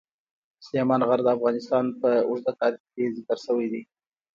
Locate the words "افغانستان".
1.37-1.85